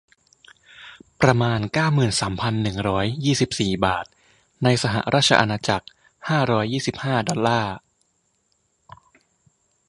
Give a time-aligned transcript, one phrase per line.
[1.21, 4.05] ประมาณ เก้าหมื่นสามพันหนึ่งร้อยยี่สิบสี่ บาท
[4.63, 5.87] ในสหราชอาณาจักร
[6.29, 7.75] ห้าร้อยยี่สิบห้า ดอลลาร์